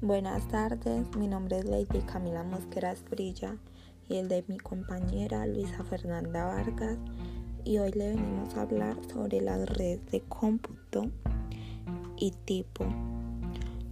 Buenas 0.00 0.46
tardes, 0.46 1.16
mi 1.16 1.26
nombre 1.26 1.58
es 1.58 1.64
Lady 1.64 1.98
Camila 2.06 2.44
Mosquera 2.44 2.92
Esprilla 2.92 3.56
y 4.08 4.14
el 4.14 4.28
de 4.28 4.44
mi 4.46 4.56
compañera 4.56 5.44
Luisa 5.44 5.82
Fernanda 5.82 6.44
Vargas 6.44 6.98
y 7.64 7.78
hoy 7.78 7.90
le 7.90 8.10
venimos 8.10 8.54
a 8.54 8.62
hablar 8.62 8.96
sobre 9.12 9.40
las 9.40 9.68
redes 9.68 10.08
de 10.12 10.20
cómputo 10.20 11.10
y 12.16 12.30
tipo. 12.30 12.86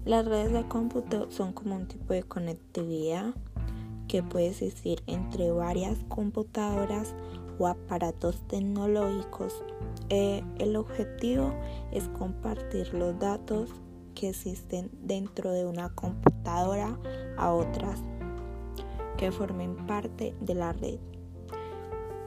Las 0.04 0.24
redes 0.26 0.52
de 0.52 0.68
cómputo 0.68 1.28
son 1.32 1.52
como 1.52 1.74
un 1.74 1.88
tipo 1.88 2.12
de 2.12 2.22
conectividad 2.22 3.34
que 4.06 4.22
puede 4.22 4.50
existir 4.50 5.02
entre 5.08 5.50
varias 5.50 5.98
computadoras 6.06 7.16
o 7.58 7.66
aparatos 7.66 8.46
tecnológicos. 8.46 9.60
Eh, 10.08 10.44
el 10.60 10.76
objetivo 10.76 11.52
es 11.90 12.06
compartir 12.10 12.94
los 12.94 13.18
datos 13.18 13.70
que 14.16 14.30
existen 14.30 14.90
dentro 15.02 15.52
de 15.52 15.66
una 15.66 15.90
computadora 15.90 16.98
a 17.36 17.52
otras 17.52 18.00
que 19.16 19.30
formen 19.30 19.86
parte 19.86 20.34
de 20.40 20.54
la 20.54 20.72
red. 20.72 20.98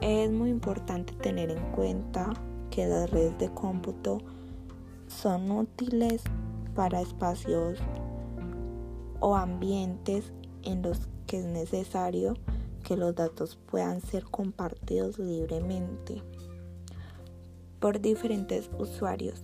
Es 0.00 0.30
muy 0.30 0.48
importante 0.48 1.12
tener 1.14 1.50
en 1.50 1.72
cuenta 1.72 2.32
que 2.70 2.86
las 2.86 3.10
redes 3.10 3.36
de 3.38 3.52
cómputo 3.52 4.18
son 5.08 5.50
útiles 5.50 6.22
para 6.74 7.00
espacios 7.00 7.78
o 9.18 9.36
ambientes 9.36 10.32
en 10.62 10.82
los 10.82 11.08
que 11.26 11.40
es 11.40 11.44
necesario 11.44 12.34
que 12.84 12.96
los 12.96 13.14
datos 13.14 13.58
puedan 13.66 14.00
ser 14.00 14.24
compartidos 14.24 15.18
libremente 15.18 16.22
por 17.80 18.00
diferentes 18.00 18.70
usuarios 18.78 19.42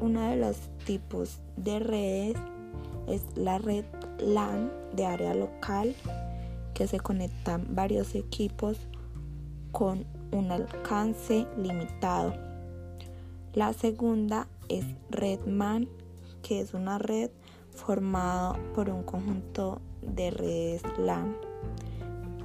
uno 0.00 0.22
de 0.22 0.36
los 0.36 0.56
tipos 0.84 1.40
de 1.56 1.78
redes 1.78 2.36
es 3.06 3.22
la 3.36 3.58
red 3.58 3.84
LAN 4.18 4.70
de 4.94 5.06
área 5.06 5.34
local 5.34 5.94
que 6.74 6.86
se 6.86 7.00
conectan 7.00 7.66
varios 7.74 8.14
equipos 8.14 8.78
con 9.72 10.06
un 10.32 10.52
alcance 10.52 11.46
limitado. 11.56 12.34
La 13.54 13.72
segunda 13.72 14.46
es 14.68 14.84
red 15.10 15.40
MAN 15.46 15.88
que 16.42 16.60
es 16.60 16.74
una 16.74 16.98
red 16.98 17.30
formada 17.70 18.58
por 18.74 18.90
un 18.90 19.02
conjunto 19.02 19.80
de 20.02 20.30
redes 20.30 20.82
LAN. 20.98 21.36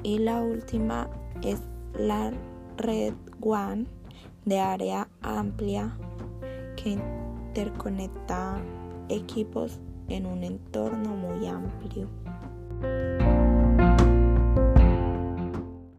Y 0.04 0.20
la 0.20 0.42
última 0.42 1.10
es 1.44 1.62
la 1.98 2.32
red 2.78 3.14
WAN 3.40 3.88
de 4.46 4.60
área 4.60 5.08
amplia 5.22 5.96
que 6.76 6.98
interconecta 7.54 8.60
equipos 9.10 9.80
en 10.10 10.26
un 10.26 10.44
entorno 10.44 11.16
muy 11.16 11.46
amplio. 11.46 12.10